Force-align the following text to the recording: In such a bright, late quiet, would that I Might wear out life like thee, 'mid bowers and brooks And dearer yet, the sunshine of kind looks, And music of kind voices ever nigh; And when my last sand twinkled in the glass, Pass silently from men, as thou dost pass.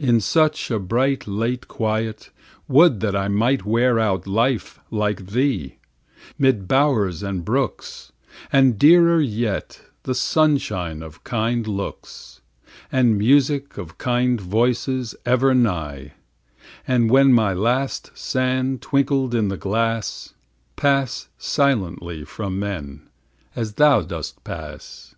In 0.00 0.20
such 0.20 0.72
a 0.72 0.80
bright, 0.80 1.28
late 1.28 1.68
quiet, 1.68 2.30
would 2.66 2.98
that 2.98 3.14
I 3.14 3.28
Might 3.28 3.64
wear 3.64 3.96
out 4.00 4.26
life 4.26 4.80
like 4.90 5.26
thee, 5.26 5.76
'mid 6.36 6.66
bowers 6.66 7.22
and 7.22 7.44
brooks 7.44 8.10
And 8.50 8.76
dearer 8.76 9.20
yet, 9.20 9.82
the 10.02 10.16
sunshine 10.16 11.00
of 11.00 11.22
kind 11.22 11.64
looks, 11.68 12.40
And 12.90 13.16
music 13.16 13.78
of 13.78 13.98
kind 13.98 14.40
voices 14.40 15.14
ever 15.24 15.54
nigh; 15.54 16.14
And 16.84 17.08
when 17.08 17.32
my 17.32 17.52
last 17.52 18.10
sand 18.18 18.82
twinkled 18.82 19.32
in 19.32 19.46
the 19.46 19.56
glass, 19.56 20.34
Pass 20.74 21.28
silently 21.38 22.24
from 22.24 22.58
men, 22.58 23.08
as 23.54 23.74
thou 23.74 24.02
dost 24.02 24.42
pass. 24.42 25.14